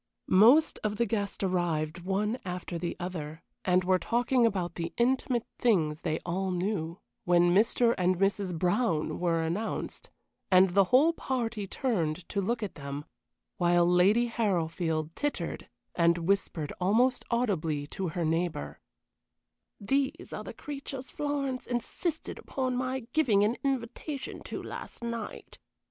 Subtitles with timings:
[0.29, 5.45] Most of the guests arrived one after the other, and were talking about the intimate
[5.59, 7.93] things they all knew, when "Mr.
[7.99, 8.57] and Mrs.
[8.57, 10.09] Brown" were announced,
[10.49, 13.05] and the whole party turned to look at them,
[13.57, 18.79] while Lady Harrowfield tittered, and whispered almost audibly to her neighbor:
[19.79, 25.59] "These are the creatures Florence insisted upon my giving an invitation to last night.